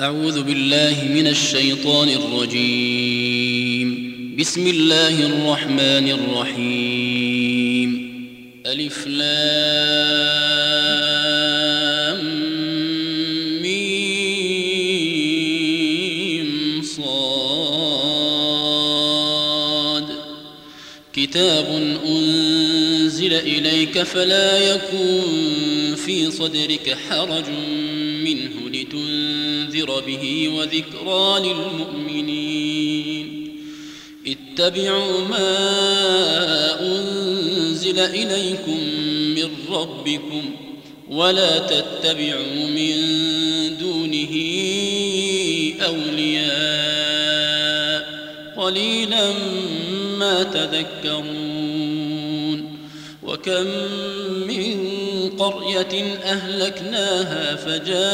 [0.00, 3.88] أعوذ بالله من الشيطان الرجيم.
[4.38, 7.90] بسم الله الرحمن الرحيم.
[8.66, 9.36] ألف لام
[13.62, 14.42] ميم
[16.82, 17.16] صاد.
[21.12, 25.22] كتاب أنزل إليك فلا يكن
[26.06, 27.44] في صدرك حرج.
[29.86, 33.26] لتنذر به وذكرى للمؤمنين.
[34.26, 35.60] اتبعوا ما
[36.80, 38.80] أنزل إليكم
[39.34, 40.50] من ربكم
[41.08, 42.96] ولا تتبعوا من
[43.80, 44.34] دونه
[45.80, 46.56] أولياء.
[48.56, 49.32] قليلا
[50.18, 51.66] ما تذكرون.
[53.22, 53.66] وكم
[54.46, 54.85] من
[55.38, 58.04] قرية أهلكناها فجاءها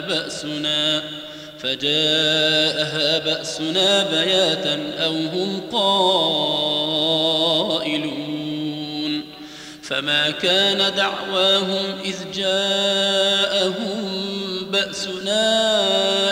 [0.00, 1.02] بأسنا
[1.58, 6.92] فجاءها بأسنا بياتا أو هم قائلون.
[9.82, 14.02] فما كان دعواهم إذ جاءهم
[14.70, 16.31] بأسنا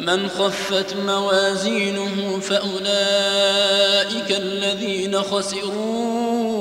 [0.00, 6.60] ومن خفت موازينه فأولئك الذين خسروا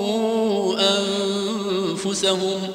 [0.79, 2.71] أنفسهم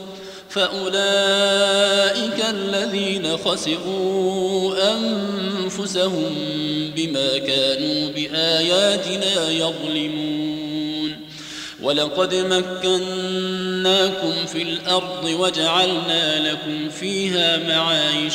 [0.49, 6.35] فأولئك الذين خسروا أنفسهم
[6.97, 11.17] بما كانوا بآياتنا يظلمون.
[11.83, 12.87] ولقد مكناكم
[14.47, 18.35] في الأرض وجعلنا لكم فيها معايش.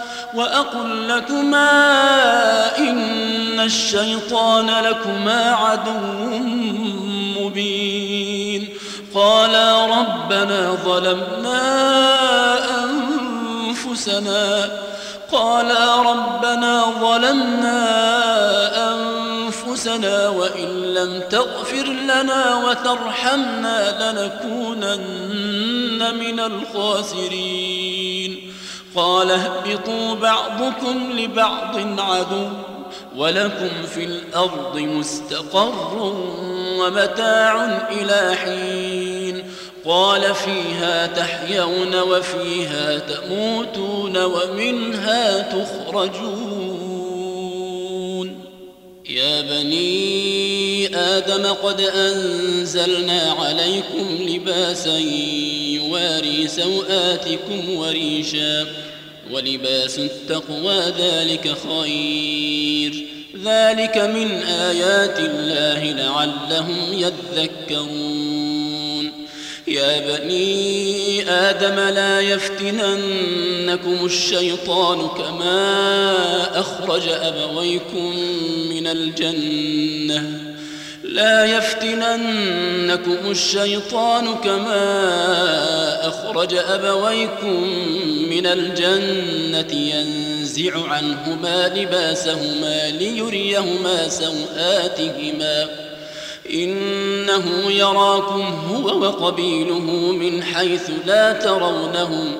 [0.35, 1.71] وأقل لكما
[2.77, 5.99] إن الشيطان لكما عدو
[7.39, 8.69] مبين.
[9.15, 11.61] قالا ربنا ظلمنا
[12.83, 14.69] أنفسنا.
[15.31, 17.81] قالا ربنا ظلمنا
[18.93, 28.11] أنفسنا وإن لم تغفر لنا وترحمنا لنكونن من الخاسرين.
[28.95, 32.47] قال اهبطوا بعضكم لبعض عدو
[33.15, 36.13] ولكم في الأرض مستقر
[36.79, 39.43] ومتاع إلى حين
[39.85, 46.81] قال فيها تحيون وفيها تموتون ومنها تخرجون.
[49.09, 54.99] يا بني آدم قد أنزلنا عليكم لباسا
[55.91, 58.67] يواري سوآتكم وريشا
[59.31, 63.05] ولباس التقوى ذلك خير.
[63.43, 69.11] ذلك من آيات الله لعلهم يذكرون.
[69.67, 78.15] يا بني آدم لا يفتننكم الشيطان كما أخرج أبويكم
[78.69, 80.50] من الجنة.
[81.11, 87.63] لا يفتننكم الشيطان كما أخرج أبويكم
[88.29, 95.67] من الجنة ينزع عنهما لباسهما ليريهما سوآتهما.
[96.53, 102.35] إنه يراكم هو وقبيله من حيث لا ترونهم.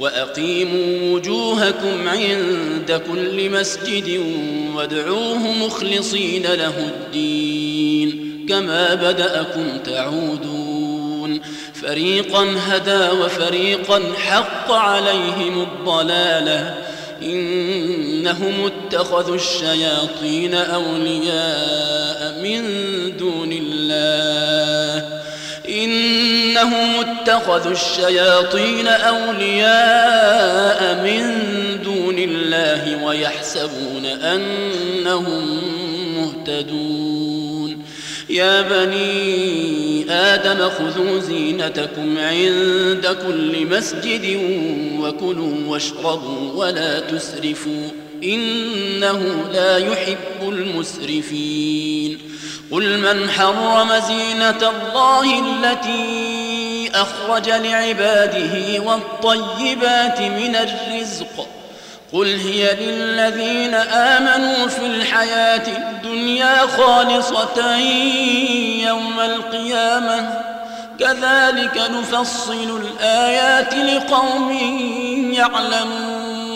[0.00, 4.20] وأقيموا وجوهكم عند كل مسجد
[4.74, 11.40] وادعوه مخلصين له الدين كما بدأكم تعودون.
[11.74, 16.74] فريقا هدى وفريقا حق عليهم الضلالة.
[17.22, 22.62] إنهم اتخذوا الشياطين أولياء من
[23.16, 24.85] دون الله.
[26.56, 29.44] إنهم اتخذوا الشياطين أولياء
[31.04, 31.42] من
[31.84, 35.60] دون الله ويحسبون أنهم
[36.16, 37.82] مهتدون.
[38.30, 44.40] يا بني آدم خذوا زينتكم عند كل مسجد
[45.00, 47.88] وكلوا واشربوا ولا تسرفوا.
[48.24, 52.18] إنه لا يحب المسرفين.
[52.70, 56.45] قل من حرم زينة الله التي
[57.02, 61.48] أخرج لعباده والطيبات من الرزق.
[62.12, 67.76] قل هي للذين آمنوا في الحياة الدنيا خالصة
[68.88, 70.42] يوم القيامة.
[71.00, 74.52] كذلك نفصل الآيات لقوم
[75.32, 76.55] يعلمون.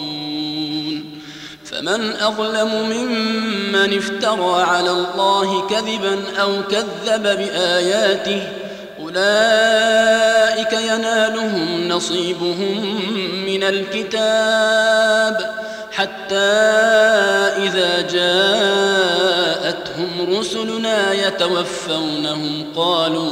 [1.81, 8.47] فمن أظلم ممن افترى على الله كذبا أو كذب بآياته
[8.99, 12.95] أولئك ينالهم نصيبهم
[13.45, 15.55] من الكتاب
[15.91, 16.35] حتى
[17.65, 19.19] إذا جاءتهم
[20.39, 23.31] رسلنا يتوفونهم قالوا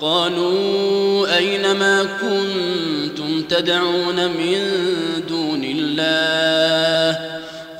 [0.00, 4.58] قالوا أين ما كنتم تدعون من
[5.28, 6.55] دون الله؟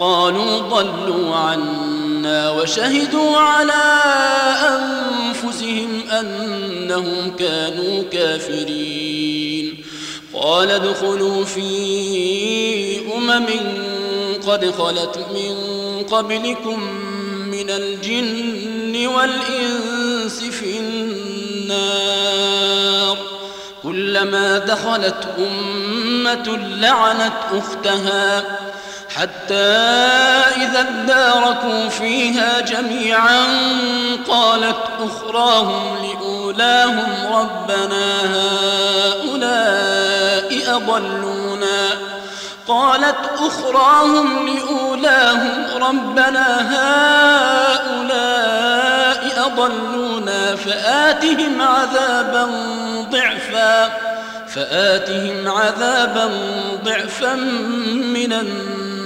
[0.01, 4.03] قالوا ضلوا عنا وشهدوا على
[4.69, 9.85] أنفسهم أنهم كانوا كافرين.
[10.35, 13.47] قال ادخلوا في أمم
[14.47, 15.57] قد خلت من
[16.03, 16.81] قبلكم
[17.47, 22.17] من الجن والإنس في النار.
[23.83, 28.45] كلما دخلت أمة لعنت أختها.
[29.21, 29.55] حتى
[30.57, 33.41] إذا اداركوا فيها جميعا
[34.29, 38.07] قالت أخراهم لأولاهم ربنا
[39.15, 39.97] هؤلاء
[40.77, 41.89] أضلونا.
[42.69, 46.47] قالت أخراهم لأولاهم ربنا
[47.87, 48.27] هؤلاء
[49.47, 50.57] أضلونا.
[50.57, 52.51] فآتهم عذابا
[53.11, 53.91] ضعفا
[54.49, 56.31] فآتهم عذابا
[56.85, 57.35] ضعفا
[58.15, 59.06] من النار.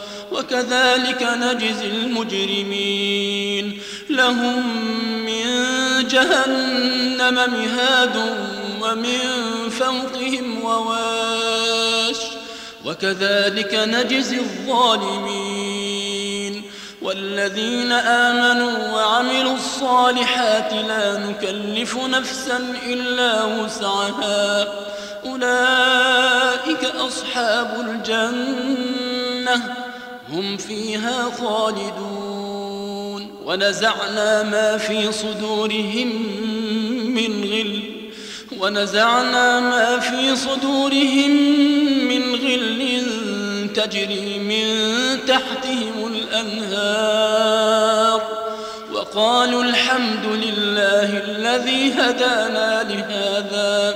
[0.41, 3.81] وكذلك نجزي المجرمين.
[4.09, 4.85] لهم
[5.25, 5.43] من
[6.07, 8.15] جهنم مهاد
[8.81, 9.19] ومن
[9.69, 12.17] فوقهم وواش.
[12.85, 15.61] وكذلك نجزي الظالمين.
[17.01, 24.67] والذين آمنوا وعملوا الصالحات لا نكلف نفسا إلا وسعها.
[25.25, 29.90] أولئك أصحاب الجنة.
[30.31, 33.31] هم فيها خالدون.
[33.45, 36.07] ونزعنا ما في صدورهم
[37.15, 37.81] من غل.
[38.59, 41.31] ونزعنا ما في صدورهم
[42.07, 43.01] من غل
[43.75, 44.65] تجري من
[45.27, 48.21] تحتهم الأنهار.
[48.93, 53.95] وقالوا الحمد لله الذي هدانا لهذا.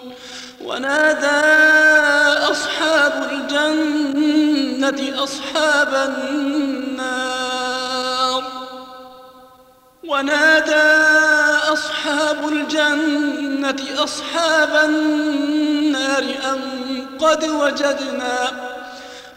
[0.71, 1.41] ونادى
[2.51, 7.23] أصحاب الجنة أصحاب النار.
[10.03, 10.91] ونادى
[11.73, 16.59] أصحاب الجنة أصحاب النار أن
[17.19, 18.51] قد وجدنا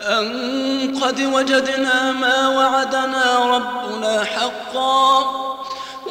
[0.01, 5.44] أن قد وجدنا ما وعدنا ربنا حقا.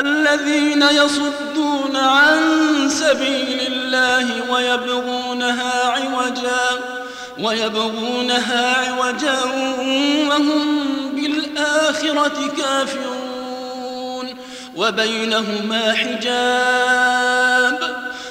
[0.00, 2.38] الذين يصدون عن
[2.88, 6.68] سبيل الله ويبغونها عوجا
[7.38, 9.38] ويبغونها عوجا
[10.28, 13.18] وهم بالآخرة كافرون.
[14.76, 17.78] وبينهما حجاب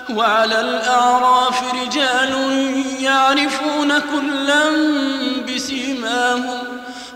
[0.10, 2.34] وعلى الأعراف رجال
[3.00, 4.64] يعرفون كلا
[5.48, 6.60] بسيماهم.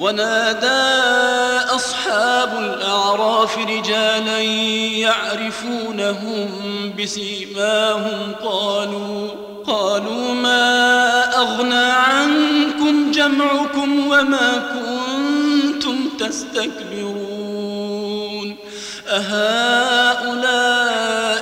[0.00, 0.96] ونادى
[1.74, 4.40] أصحاب الأعراف رجالا
[5.00, 6.48] يعرفونهم
[6.98, 9.28] بسيماهم قالوا
[9.66, 17.36] قالوا ما أغنى عنكم جمعكم وما كنتم تستكبرون؟
[19.08, 20.36] أهؤلاء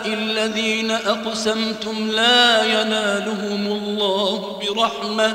[0.06, 5.34] الذين أقسمتم لا ينالهم الله برحمة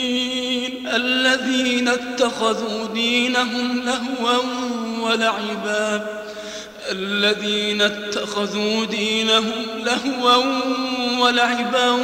[0.95, 4.37] الذين اتخذوا دينهم لهوا
[5.01, 6.07] ولعبا
[6.91, 10.43] الذين اتخذوا دينهم لهوا
[11.19, 11.97] ولعبا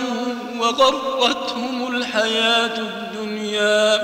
[0.59, 4.01] وغرتهم الحياة الدنيا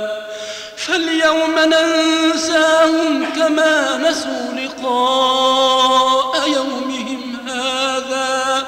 [0.78, 8.67] فاليوم ننساهم كما نسوا لقاء يومهم هذا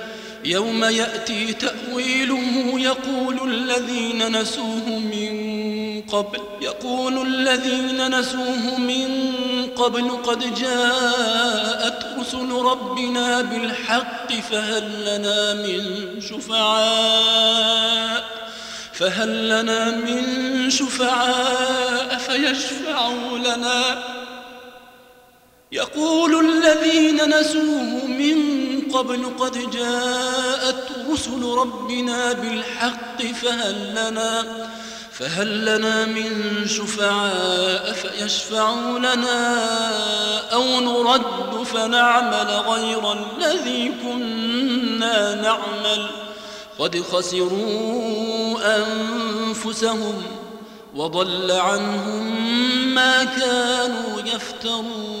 [0.45, 5.51] يوم يأتي تأويله يقول الذين نسوه من
[6.01, 9.31] قبل يقول الذين نسوه من
[9.75, 15.81] قبل قد جاءت رسل ربنا بالحق فهل لنا من
[16.21, 18.23] شفعاء
[18.93, 24.03] فهل لنا من شفعاء فيشفعوا لنا؟
[25.71, 28.60] يقول الذين نسوه من
[28.93, 34.45] قبل قد جاءت رسل ربنا بالحق فهل لنا
[35.11, 39.57] فهل لنا من شفعاء فيشفعوا لنا
[40.53, 46.07] أو نرد فنعمل غير الذي كنا نعمل؟
[46.79, 50.23] قد خسروا أنفسهم
[50.95, 52.35] وضل عنهم
[52.95, 55.20] ما كانوا يفترون.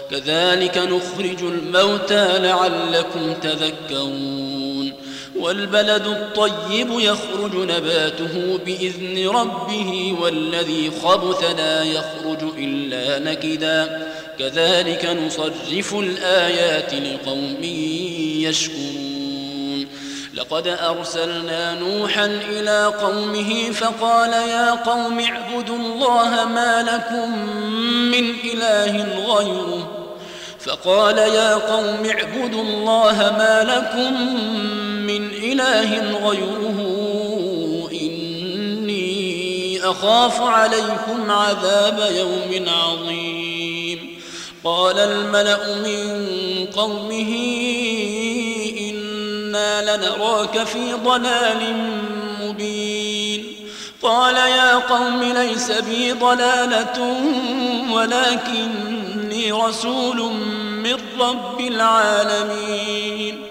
[0.11, 4.93] كذلك نخرج الموتى لعلكم تذكرون
[5.35, 14.07] والبلد الطيب يخرج نباته بإذن ربه والذي خبث لا يخرج إلا نكدا.
[14.39, 17.63] كذلك نصرف الآيات لقوم
[18.43, 19.87] يشكرون.
[20.33, 27.49] لقد أرسلنا نوحا إلى قومه فقال يا قوم اعبدوا الله ما لكم
[28.11, 30.00] من إله غيره.
[30.65, 34.13] فقال يا قوم اعبدوا الله ما لكم
[35.07, 36.77] من إله غيره
[37.91, 44.21] إني أخاف عليكم عذاب يوم عظيم.
[44.63, 46.25] قال الملأ من
[46.65, 47.35] قومه
[48.79, 51.75] إنا لنراك في ضلال
[52.41, 53.45] مبين.
[54.01, 57.17] قال يا قوم ليس بي ضلالة
[59.31, 60.33] ولكني رسول
[60.83, 63.41] من رب العالمين.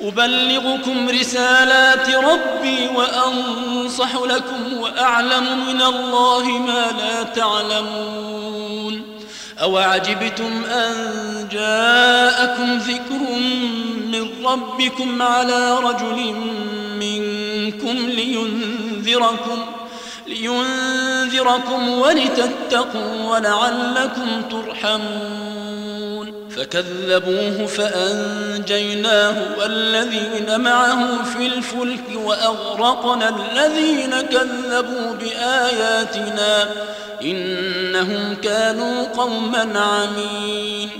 [0.00, 9.02] أبلغكم رسالات ربي وأنصح لكم وأعلم من الله ما لا تعلمون.
[9.62, 10.94] أوعجبتم أن
[11.52, 13.22] جاءكم ذكر
[14.12, 16.34] من ربكم على رجل
[16.98, 19.58] منكم لينذركم
[20.30, 26.50] لينذركم ولتتقوا ولعلكم ترحمون.
[26.56, 36.68] فكذبوه فأنجيناه والذين معه في الفلك وأغرقنا الذين كذبوا بآياتنا
[37.22, 40.90] إنهم كانوا قوما عمين.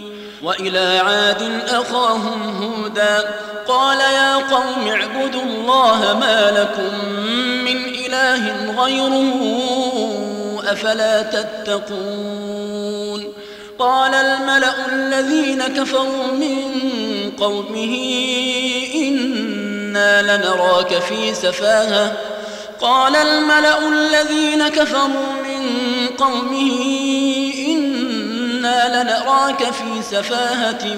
[0.43, 3.25] وإلى عاد أخاهم هودا
[3.69, 7.09] قال يا قوم اعبدوا الله ما لكم
[7.65, 9.41] من إله غيره
[10.73, 12.61] أفلا تتقون
[13.79, 16.71] قال الملأ الذين كفروا من
[17.41, 17.97] قومه
[18.95, 22.13] إنا لنراك في سفاهة
[22.81, 25.67] قال الملأ الذين كفروا من
[26.19, 26.73] قومه
[27.69, 30.97] إنا لنراك في سفاهة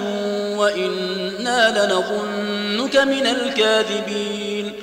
[0.57, 4.82] وإنا لنظنك من الكاذبين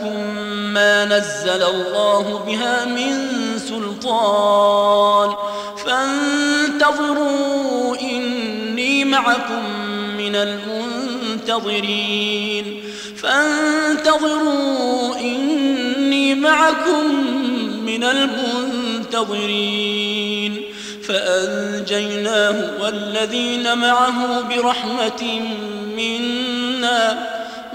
[0.73, 5.35] ما نزل الله بها من سلطان
[5.85, 7.31] فانتظروا
[8.01, 9.63] إني معكم
[10.17, 10.35] من
[11.45, 12.83] المنتظرين
[13.17, 17.05] فانتظروا إني معكم
[17.85, 19.51] من المنتظرين
[21.03, 25.41] فأنجيناه والذين معه برحمة
[25.97, 27.40] منا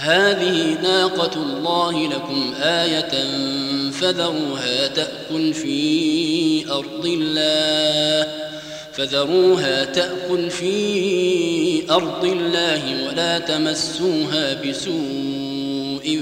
[0.00, 3.10] هذه ناقة الله لكم آية
[3.90, 8.32] فذروها تأكل في أرض الله
[8.92, 16.20] فذروها تأكل في أرض الله ولا تمسوها بسوء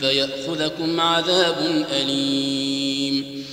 [0.00, 3.44] فيأخذكم عذاب أليم.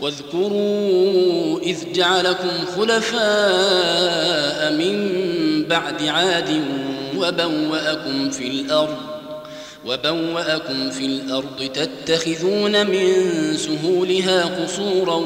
[0.00, 6.62] واذكروا إذ جعلكم خلفاء من بعد عاد
[7.20, 8.96] وبوأكم في الأرض
[9.86, 13.06] وبوأكم في الأرض تتخذون من
[13.56, 15.16] سهولها قصورا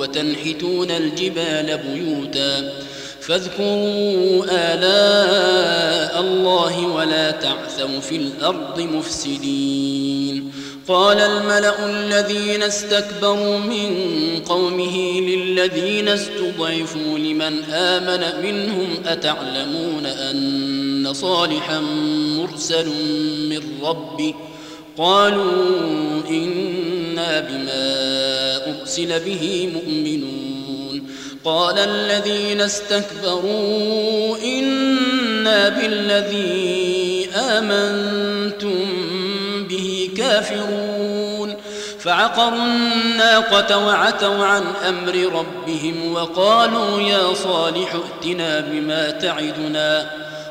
[0.00, 2.72] وتنحتون الجبال بيوتا.
[3.20, 10.52] فاذكروا آلاء الله ولا تعثوا في الأرض مفسدين.
[10.88, 13.90] قال الملأ الذين استكبروا من
[14.48, 20.79] قومه للذين استضعفوا لمن آمن منهم أتعلمون أن
[21.12, 21.80] صالحا
[22.38, 22.88] مرسل
[23.48, 24.34] من ربي
[24.98, 31.10] قالوا إنا بما أرسل به مؤمنون.
[31.44, 39.00] قال الذين استكبروا إنا بالذي آمنتم
[40.16, 41.56] كافرون.
[41.98, 50.10] فعقروا الناقة وعتوا عن أمر ربهم وقالوا يا صالح ائتنا بما تعدنا.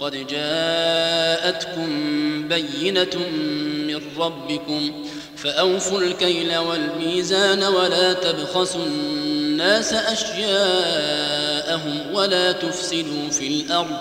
[0.00, 1.88] قد جاءتكم
[2.48, 3.16] بينة
[3.88, 5.04] من ربكم
[5.36, 10.94] فأوفوا الكيل والميزان ولا تبخسوا الناس أشياءهم
[12.12, 13.96] ولا تفسدوا في الأرض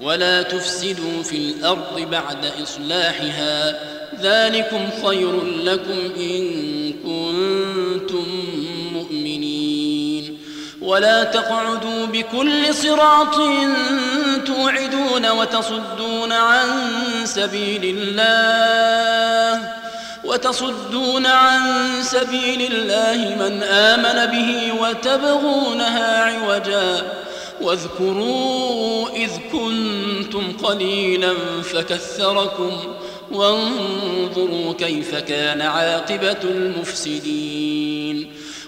[0.00, 3.80] ولا تفسدوا في الأرض بعد إصلاحها
[4.20, 8.44] ذلكم خير لكم إن كنتم
[10.84, 13.36] ولا تقعدوا بكل صراط
[14.44, 16.68] توعدون وتصدون عن
[17.24, 19.72] سبيل الله
[20.24, 21.60] وتصدون عن
[22.02, 27.02] سبيل الله من آمن به وتبغونها عوجا.
[27.60, 32.72] واذكروا إذ كنتم قليلا فكثركم
[33.32, 38.32] وانظروا كيف كان عاقبة المفسدين.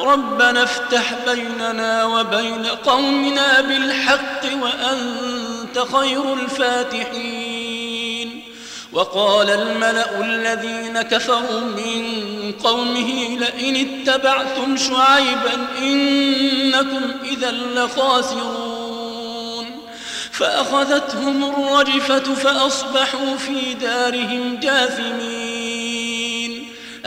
[0.00, 8.42] ربنا افتح بيننا وبين قومنا بالحق وأنت خير الفاتحين.
[8.92, 12.02] وقال الملأ الذين كفروا من
[12.64, 19.66] قومه لئن اتبعتم شعيبا إنكم إذا لخاسرون.
[20.32, 25.37] فأخذتهم الرجفة فأصبحوا في دارهم جاثمين.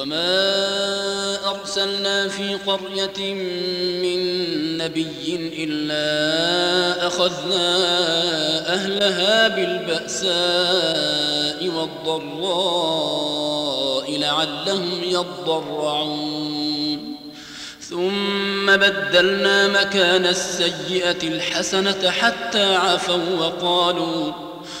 [0.00, 3.34] وما أرسلنا في قرية
[4.02, 4.20] من
[4.78, 7.76] نبي إلا أخذنا
[8.74, 10.30] أهلها بالبأساء
[11.76, 13.00] والضراء
[14.18, 16.60] لعلهم يضرعون
[17.80, 24.49] ثم بدلنا مكان السيئة الحسنة حتى عفوا وقالوا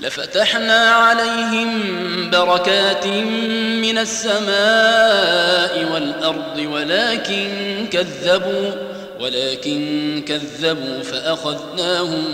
[0.00, 1.70] لفتحنا عليهم
[2.30, 3.06] بركات
[3.86, 7.48] من السماء والأرض ولكن
[7.90, 8.72] كذبوا
[9.20, 12.24] ولكن كذبوا فأخذناهم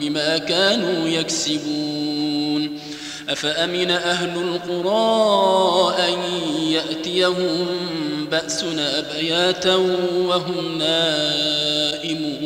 [0.00, 2.78] بما كانوا يكسبون.
[3.28, 6.18] أفأمن أهل القرى أن
[6.68, 7.66] يأتيهم
[8.30, 9.74] بأسنا بياتا
[10.16, 12.45] وهم نائمون؟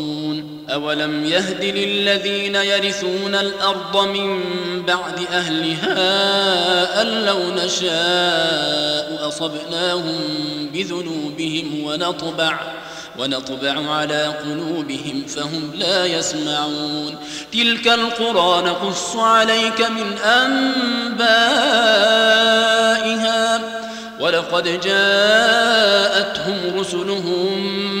[0.73, 4.41] أولم يهد للذين يرثون الأرض من
[4.87, 10.19] بعد أهلها أن لو نشاء أصبناهم
[10.73, 12.59] بذنوبهم ونطبع
[13.19, 17.15] ونطبع على قلوبهم فهم لا يسمعون.
[17.53, 21.51] تلك القرى نقص عليك من أنبائها.
[24.19, 28.00] ولقد جاءتهم رسلهم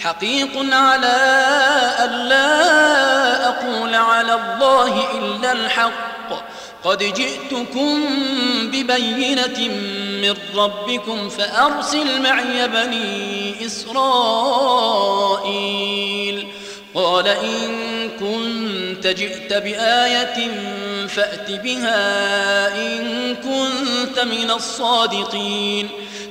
[0.00, 1.16] حقيق على
[2.04, 6.18] أن لا أقول على الله إلا الحق.
[6.84, 8.04] قد جئتكم
[8.62, 9.68] ببينة
[10.22, 14.08] من ربكم فأرسل معي بني إسرائيل.
[16.94, 20.50] قال إن كنت جئت بآية
[21.08, 25.88] فأت بها إن كنت من الصادقين.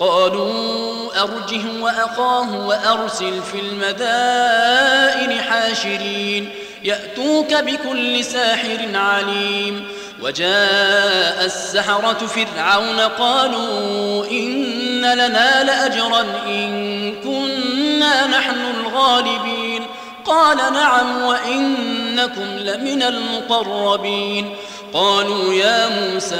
[0.00, 6.50] قالوا أرجه وأخاه وأرسل في المدائن حاشرين
[6.84, 9.88] يأتوك بكل ساحر عليم
[10.22, 19.86] وجاء السحرة فرعون قالوا إن لنا لأجرا إن كنا نحن الغالبين
[20.24, 24.54] قال نعم وإنكم لمن المقربين
[24.92, 26.36] قالوا يا موسى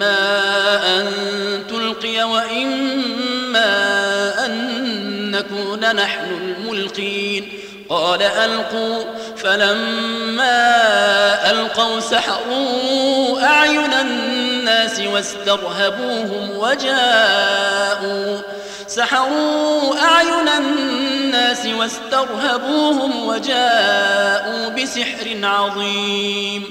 [0.00, 1.12] إما أن
[1.68, 3.66] تلقي وإما
[4.46, 7.52] أن نكون نحن الملقين.
[7.88, 9.04] قال ألقوا.
[9.36, 10.70] فلما
[11.50, 18.38] ألقوا سحروا أعين الناس واسترهبوهم وجاءوا.
[18.86, 26.70] سحروا أعين الناس واسترهبوهم وجاءوا بسحر عظيم.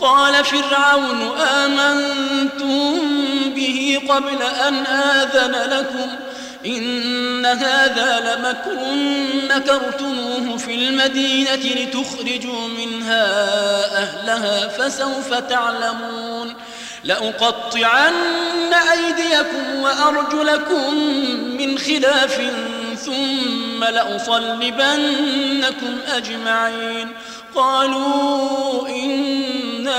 [0.00, 3.00] قال فرعون آمنتم
[3.54, 6.10] به قبل أن آذن لكم
[6.66, 8.94] إن هذا لمكر
[9.56, 13.24] مكرتموه في المدينة لتخرجوا منها
[14.02, 16.54] أهلها فسوف تعلمون
[17.04, 18.12] لأقطعن
[18.92, 20.94] أيديكم وأرجلكم
[21.58, 22.40] من خلاف
[23.04, 25.18] ثم لأصلبنكم
[26.08, 27.08] أجمعين
[27.54, 29.69] قالوا إنا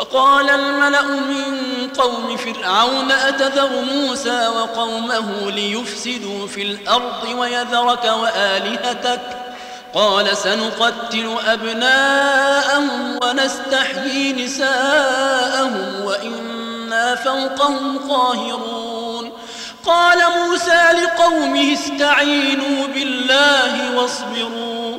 [0.00, 9.20] وقال الملأ من قوم فرعون أتذر موسى وقومه ليفسدوا في الأرض ويذرك وآلهتك؟
[9.94, 19.32] قال سنقتل أبناءهم ونستحيي نساءهم وإنا فوقهم قاهرون.
[19.86, 24.98] قال موسى لقومه استعينوا بالله واصبروا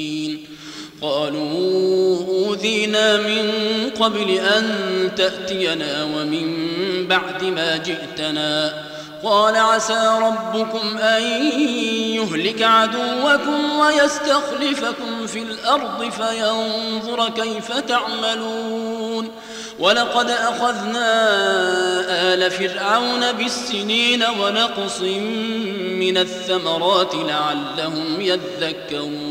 [1.01, 3.51] قالوا أوذينا من
[3.99, 4.65] قبل أن
[5.17, 6.67] تأتينا ومن
[7.07, 8.73] بعد ما جئتنا.
[9.23, 11.21] قال عسى ربكم أن
[12.13, 19.31] يهلك عدوكم ويستخلفكم في الأرض فينظر كيف تعملون.
[19.79, 21.33] ولقد أخذنا
[22.33, 25.01] آل فرعون بالسنين ونقص
[25.81, 29.30] من الثمرات لعلهم يذكرون.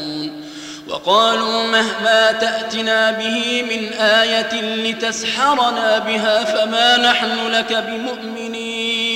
[0.91, 9.10] وقالوا مهما تأتنا به من آية لتسحرنا بها فما نحن لك بمؤمنين.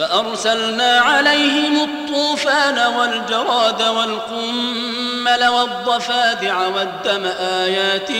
[0.00, 8.10] فأرسلنا عليهم الطوفان والجراد والقمل والضفادع والدم آيات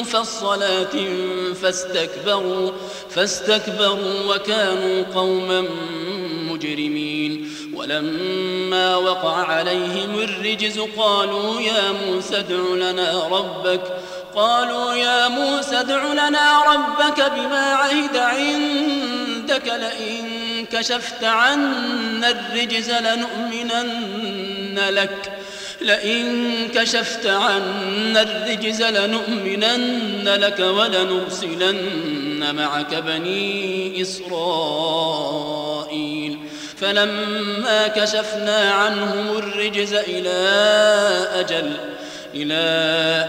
[0.00, 0.92] مفصلات
[1.62, 2.70] فاستكبروا
[3.10, 5.64] فاستكبروا وكانوا قوما
[6.50, 7.52] مجرمين.
[7.74, 13.80] ولما وقع عليهم الرجز قالوا يا موسى ادع لنا ربك.
[14.34, 25.32] قالوا يا موسى ادع لنا ربك بما عهد عندك لئن كشفت عنا الرجز لنؤمنن لك.
[25.80, 31.76] لئن كشفت عنا الرجز لنؤمنن لك ولنرسلن
[32.54, 35.58] معك بني إسرائيل.
[36.76, 40.30] فلما كشفنا عنهم الرجز إلى
[41.34, 41.72] أجل
[42.34, 42.54] إلى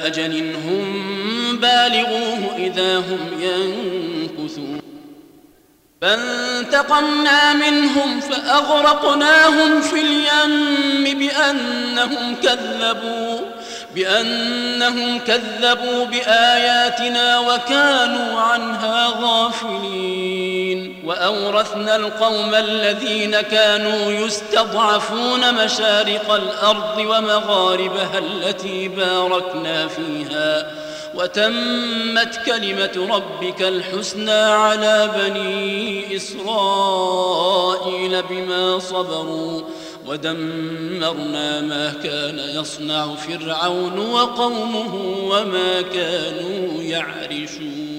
[0.06, 4.89] أجل هم بالغوه إذا هم ينكثون.
[6.02, 13.40] فانتقمنا منهم فأغرقناهم في اليم بأنهم كذبوا
[13.96, 20.96] بأنهم كذبوا بآياتنا وكانوا عنها غافلين.
[21.06, 30.66] وأورثنا القوم الذين كانوا يستضعفون مشارق الأرض ومغاربها التي باركنا فيها.
[31.16, 37.34] وتمت كلمة ربك الحسنى على بني إسرائيل
[38.22, 39.62] بما صبروا
[40.08, 47.99] ودمرنا ما كان يصنع فرعون وقومه وما كانوا يعرشون.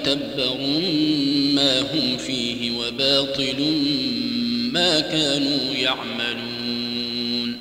[0.00, 0.56] متبر
[1.54, 3.56] ما هم فيه وباطل
[4.72, 7.56] ما كانوا يعملون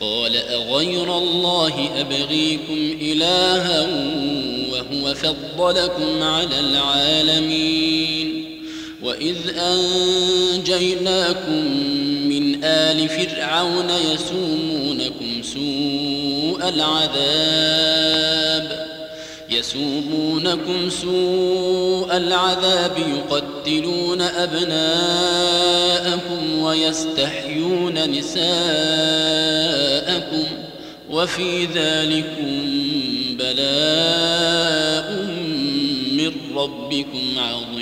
[0.00, 3.88] قال أغير الله أبغيكم إلها
[4.72, 8.44] وهو فضلكم على العالمين
[9.02, 11.14] وإذ أنجيناكم
[12.28, 18.43] من آل فرعون يسومونكم سوء العذاب
[19.50, 25.42] يسومونكم سوء العذاب يقتلون أبناءكم
[26.62, 28.54] ويستحيون نساءكم
[31.10, 32.62] وفي ذلكم
[33.38, 35.12] بلاء
[36.12, 37.74] من ربكم عظيم.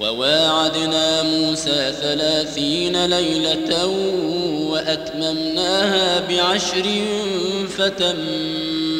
[0.00, 3.86] وواعدنا موسى ثلاثين ليلة
[4.70, 6.86] وأتممناها بعشر
[7.78, 8.16] فتم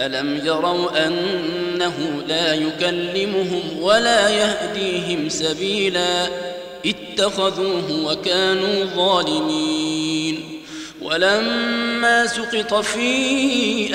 [0.00, 6.28] ألم يروا أنه لا يكلمهم ولا يهديهم سبيلا
[6.86, 10.60] اتخذوه وكانوا ظالمين
[11.02, 13.06] ولما سقط في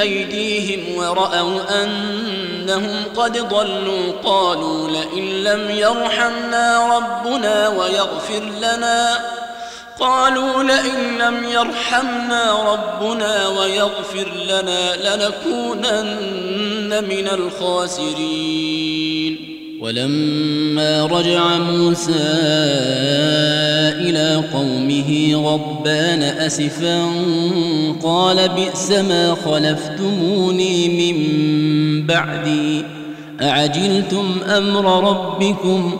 [0.01, 9.19] أيديهم ورأوا أنهم قد ضلوا قالوا لئن لم يرحمنا ربنا ويغفر لنا
[9.99, 18.75] قالوا لئن لم يرحمنا ربنا ويغفر لنا لنكونن من الخاسرين.
[19.81, 22.11] ولما رجع موسى
[24.01, 27.05] إلى قومه غضبان أسفا
[28.03, 31.17] قال بئس ما خلفتموني من
[32.07, 32.85] بعدي
[33.41, 35.99] أعجلتم أمر ربكم؟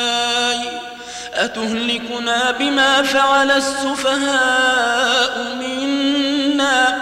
[1.33, 6.97] أتهلكنا بما فعل السفهاء منا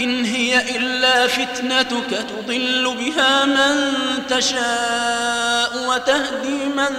[0.00, 3.92] إن هي إلا فتنتك تضل بها من
[4.28, 6.96] تشاء وتهدي من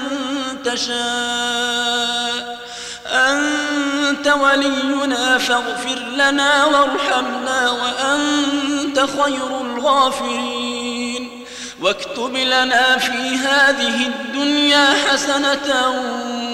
[0.65, 2.59] تشاء.
[3.07, 11.45] أنت ولينا فاغفر لنا وارحمنا وأنت خير الغافرين.
[11.81, 15.93] واكتب لنا في هذه الدنيا حسنة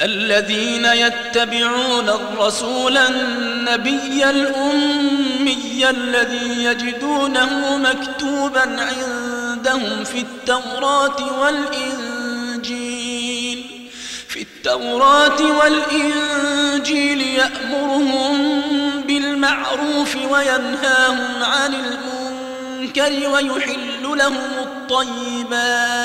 [0.00, 12.84] الذين يتبعون الرسول النبي الأمي الذي يجدونه مكتوبا عندهم في التوراة والإنجيل.
[14.28, 18.60] في التوراة والإنجيل يأمرهم
[19.00, 26.04] بالمعروف وينهاهم عن المنكر ويحل لهم الطيبات.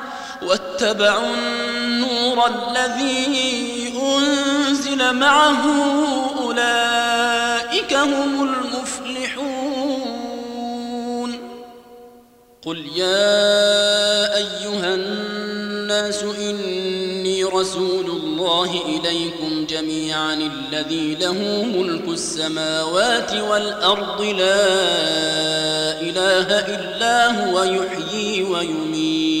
[0.47, 5.63] واتبعوا النور الذي أنزل معه
[6.39, 9.71] أولئك هم المفلحون.
[12.65, 24.21] قل يا أيها الناس إني رسول الله إليكم جميعا الذي له ملك السماوات والأرض.
[24.21, 24.71] لا
[26.01, 29.40] إله إلا هو يحيي ويميت.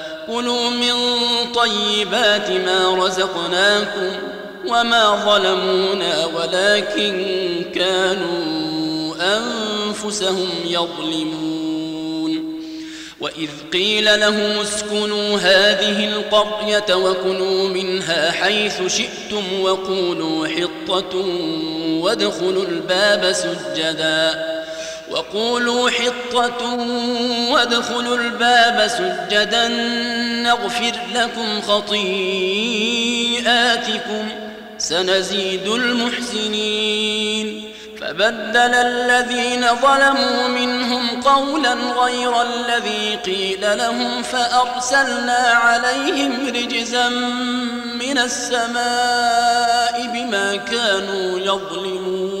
[0.31, 0.93] كلوا من
[1.53, 4.11] طيبات ما رزقناكم
[4.67, 7.25] وما ظلمونا ولكن
[7.75, 12.61] كانوا أنفسهم يظلمون
[13.21, 21.17] وإذ قيل لهم اسكنوا هذه القرية وكلوا منها حيث شئتم وقولوا حطة
[22.01, 24.60] وادخلوا الباب سجداً
[25.11, 26.73] وقولوا حطة
[27.51, 29.67] وادخلوا الباب سجدا
[30.43, 32.11] نغفر لكم خطيئاتكم
[34.77, 37.71] سنزيد المحسنين.
[38.01, 47.09] فبدل الذين ظلموا منهم قولا غير الذي قيل لهم فأرسلنا عليهم رجزا
[47.99, 52.40] من السماء بما كانوا يظلمون.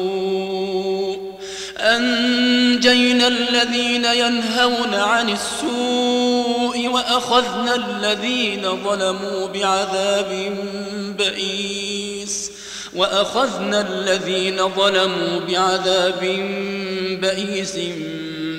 [1.81, 10.57] أنجينا الذين ينهون عن السوء وأخذنا الذين ظلموا بعذاب
[11.17, 12.51] بئيس
[12.95, 16.19] وأخذنا الذين ظلموا بعذاب
[17.21, 17.77] بئيس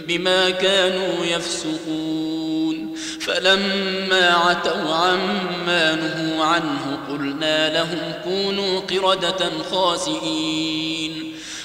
[0.09, 11.32] بما كانوا يفسقون فلما عتوا عما نهوا عنه قلنا لهم كونوا قردة خاسئين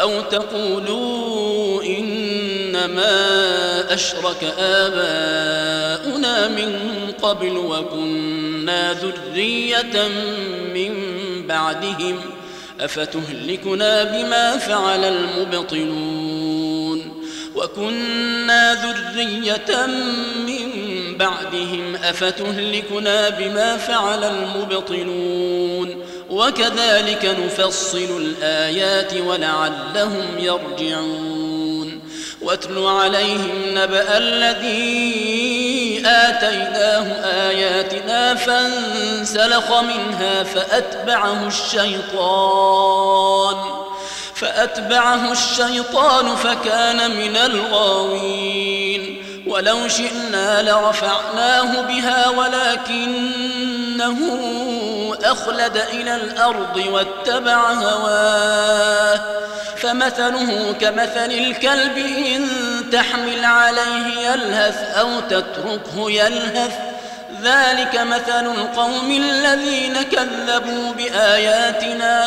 [0.00, 3.14] أو تقولوا إنما
[3.94, 6.78] أشرك آباؤنا من
[7.22, 10.08] قبل وكنا ذرية
[10.74, 10.92] من
[11.46, 12.20] بعدهم
[12.80, 16.40] أفتهلكنا بما فعل المبطلون
[17.56, 19.86] وكنا ذرية
[20.46, 20.70] من
[21.18, 32.00] بعدهم أفتهلكنا بما فعل المبطلون وكذلك نفصل الآيات ولعلهم يرجعون.
[32.42, 43.00] واتل عليهم نبأ الذي آتيناه آياتنا فانسلخ منها فأتبعه الشيطان
[44.34, 49.16] فأتبعه الشيطان فكان من الغاوين.
[49.46, 52.28] ولو شئنا لرفعناه بها
[54.00, 59.20] ولكنه أخلد إلى الأرض واتبع هواه.
[59.76, 62.46] فمثله كمثل الكلب إن
[62.92, 66.72] تحمل عليه يلهث أو تتركه يلهث.
[67.42, 72.26] ذلك مثل القوم الذين كذبوا بآياتنا.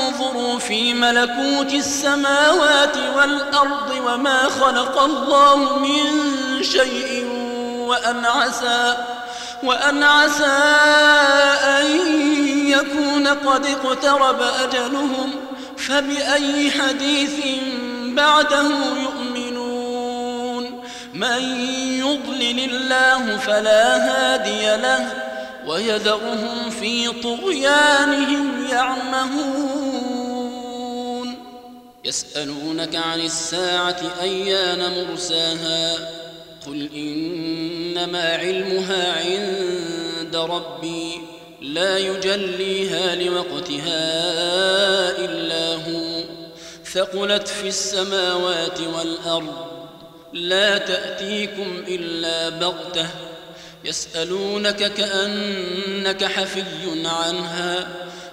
[0.59, 7.25] في ملكوت السماوات والأرض وما خلق الله من شيء
[7.87, 8.97] وأن عسى
[9.63, 10.45] وأن عسى
[11.63, 11.85] أن
[12.67, 15.31] يكون قد اقترب أجلهم
[15.77, 17.45] فبأي حديث
[18.05, 18.69] بعده
[19.01, 19.21] يؤمنون؟
[21.13, 21.41] من
[21.99, 25.07] يضلل الله فلا هادي له
[25.67, 30.10] ويدرهم في طغيانهم يعمهون.
[32.05, 36.11] يسألونك عن الساعة أيان مرساها؟
[36.67, 41.21] قل إنما علمها عند ربي
[41.61, 44.01] لا يجليها لوقتها
[45.17, 46.23] إلا هو.
[46.93, 49.65] ثقلت في السماوات والأرض
[50.33, 53.07] لا تأتيكم إلا بغتة.
[53.85, 56.63] يسألونك كأنك حفي
[57.05, 57.87] عنها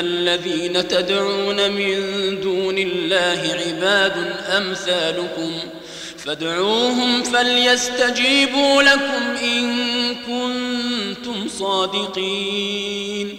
[0.00, 2.00] الذين تدعون من
[2.40, 5.52] دون الله عباد أمثالكم
[6.18, 9.74] فادعوهم فليستجيبوا لكم إن
[10.14, 13.38] كنتم صادقين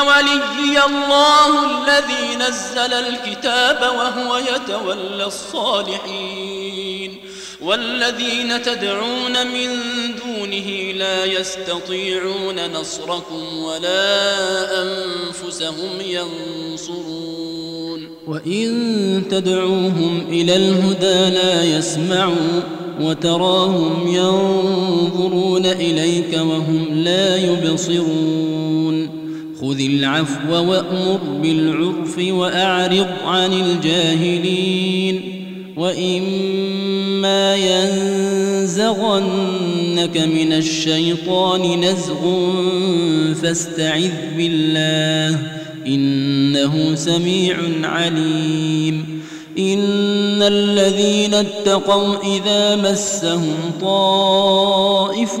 [0.00, 6.72] وليي الله الذي نزل الكتاب وهو يتولى الصالحين
[7.62, 9.68] والذين تدعون من
[10.24, 17.42] دونه لا يستطيعون نصركم ولا أنفسهم ينصرون
[18.26, 22.62] وإن تدعوهم إلى الهدى لا يسمعوا
[23.00, 28.51] وتراهم ينظرون إليك وهم لا يبصرون
[29.62, 35.20] خذ العفو وأمر بالعرف وأعرض عن الجاهلين
[35.76, 39.26] وإما ينزغنك
[40.16, 42.50] من الشيطان نزغ
[43.42, 45.38] فاستعذ بالله
[45.86, 49.22] إنه سميع عليم
[49.58, 55.40] إن الذين اتقوا إذا مسهم طائف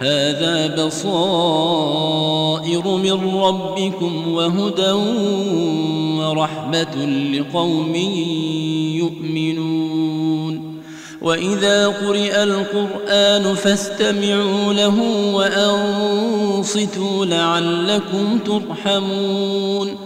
[0.00, 1.76] هذا بصائر
[2.88, 4.92] من ربكم وهدى
[6.20, 6.96] ورحمة
[7.32, 7.94] لقوم
[8.96, 10.76] يؤمنون.
[11.22, 15.00] وإذا قرئ القرآن فاستمعوا له
[15.34, 20.05] وأنصتوا لعلكم ترحمون.